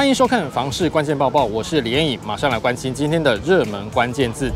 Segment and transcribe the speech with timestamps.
[0.00, 4.50] 欢迎收看《房市关键报报》，我是李彦颖，马上来关心今天的热门关键字。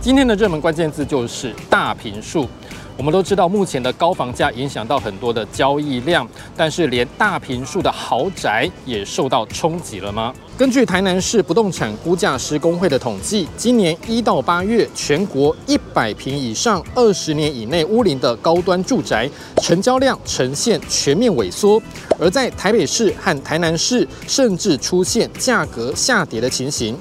[0.00, 2.48] 今天的热门关键字就是大平数。
[2.96, 10.32] 我们都知道，目前的高房价影响到很多的交易量，但是连大坪数的豪宅也受到冲击了吗？
[10.56, 19.28] 根据台南市不动产估价师公会的统计，今年一到八月，全国一百坪以上、二十年以内屋龄的高端住宅
[19.60, 21.82] 成交量呈现全面萎缩，
[22.20, 26.96] 而在台北市和台南市，甚至出现价格下跌的情形。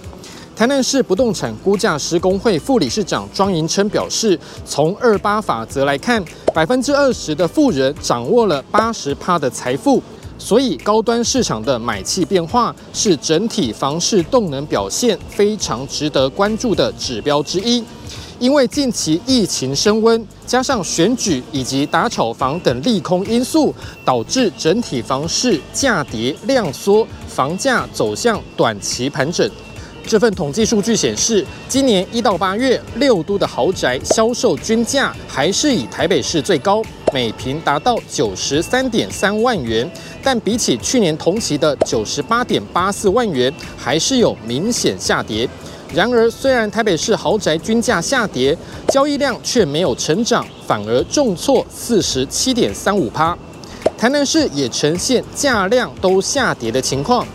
[0.55, 10.02] 台南市不动产估价师工会副理事长庄银琛表示，从二八法则来看，百分之二十的富人掌握了八十趴的财富，
[10.38, 17.84] 所以高端市场的买气变化是整体房市动能表现非常值得关注的指标之一。
[18.38, 23.73] 因为近期疫情升温，加上选举以及打炒房等利空因素，
[24.05, 29.49] 导致整体房市价跌量缩，房价走向短期盘整。
[30.05, 36.82] 这份统计数据显示，今年一到八月，六都的豪宅销售均价还是以台北市最高，
[37.13, 39.90] 每坪达到九十三点三万元，
[40.21, 45.48] 但比起去年同期的九十八点八四万元，还是有明显下跌。
[45.93, 48.55] 然而，虽然台北市豪宅均价下跌，
[48.90, 53.38] 交易量却没有成长，反而重挫四十七点三五趴。
[53.98, 57.26] 台南市也呈现价量都下跌的情况。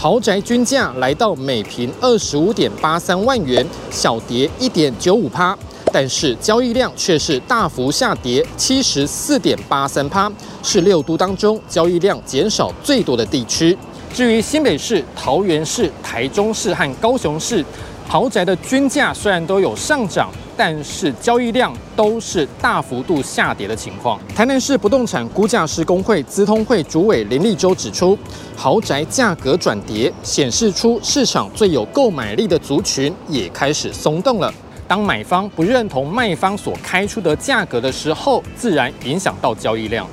[0.00, 5.54] 豪宅均价来到每平二十五点八三万元，小跌一点九五趴，
[5.92, 13.76] 但是交易量却是大幅下跌七十四点八三趴，是六都当中交易量减少最多的地区。
[14.14, 17.62] 至于新北市、桃园市、台中市和高雄市，
[18.10, 20.28] 豪宅的均价虽然都有上涨。
[20.56, 24.20] 但是交易量都是大幅度下跌的情况。
[24.36, 28.18] 台南市不动产估价师公会资通会主委林立洲指出，
[28.54, 34.52] 豪宅价格转跌，显示出市场最有购买力的族群也开始松动了。
[34.86, 40.06] 当买方不认同卖方所开出的价格的时候，自然影响到交易量。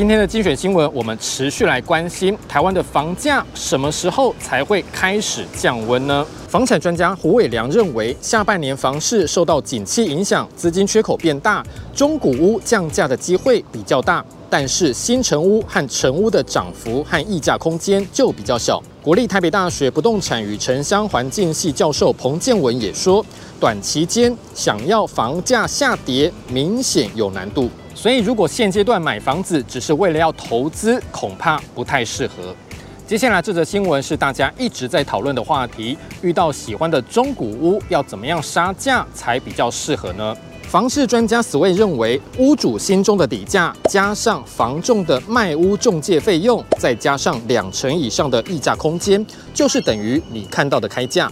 [0.00, 6.26] 今天的精选新闻，我们持续来关心台湾的房价什么时候才会开始降温呢？
[6.48, 11.62] 房产专家胡伟良认为，下半年房市受到景气影响，资金缺口变大，
[11.94, 18.82] 中古屋降价的机会比较大，但是新城屋和城屋的涨幅和溢价空间就比较小。
[19.02, 23.24] 国立台北大学不动产与城乡环境系教授彭建文也说，
[23.58, 27.70] 短期间想要房价下跌，明显有难度。
[27.94, 32.54] 所以，如果现阶段买房子只是为了要投资，恐怕不太适合。
[33.06, 40.36] 接下来这则新闻是大家一直在讨论的话题：遇到喜欢的中古屋，要怎么样杀价才比较适合呢？
[40.70, 51.28] 房市专家 Sway 认为，屋主心中的底价加上房仲的卖屋中介费用，再加上两成以上的溢价空间，就是等于你看到的开价。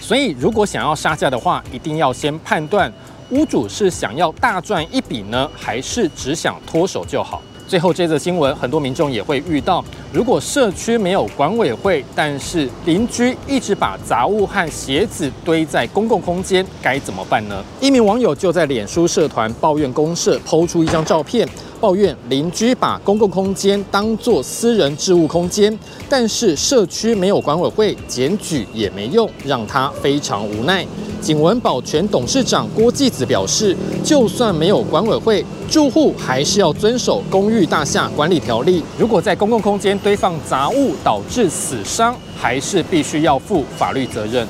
[0.00, 2.90] 所以，如果想要杀价的话，一定要先判断。
[3.28, 7.42] 屋主是想要大赚一笔呢，还是只想脱手就好？
[7.70, 17.62] 最后这则新闻，很多民众也会遇到，如果社区没有管委会，但是邻居一直把杂物和鞋子堆在公共空间，该怎么办呢？
[17.80, 21.48] 一名网友就在脸书社团抱怨公社抛出一张照片。
[21.80, 25.78] 抱怨邻居把公共空间当作私人置物空间，
[26.10, 30.84] 但是社区没有管委会，检举也没用，让他非常无奈。
[31.20, 38.82] 景文保全董事长郭继子表示，就算没有管委会，住户还是要遵守公寓大厦管理条例。
[38.98, 44.46] 如果在公共空间堆放杂物导致死伤，还是必须要负法律责任。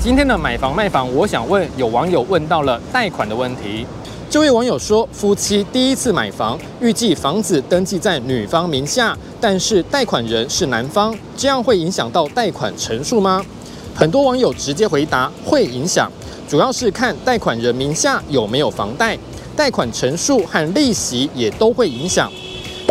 [0.00, 3.86] 今天的买房卖房，我想问，有网友问到了贷款的问题。
[4.28, 13.44] 这位网友说，夫妻第一次买房，预计房子登记在女方名下，但是贷款人是男方，这样会影响到贷款成数吗？
[13.96, 16.12] 很多网友直接回答会影响，
[16.46, 19.18] 主要是看贷款人名下有没有房贷，
[19.56, 22.30] 贷款成数和利息也都会影响。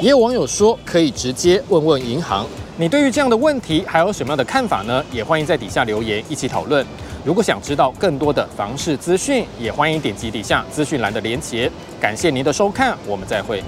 [0.02, 2.44] 也有网友说可以直接问问银行。
[2.78, 5.04] 你对于这样的问题还有什么样的看法呢？
[5.12, 6.84] 也欢迎在底下留言一起讨论。
[7.24, 11.72] 如果想知道更多的房市资讯，也欢迎点击底下资讯栏的连结。
[12.02, 13.64] 感谢您的收看，我们再会。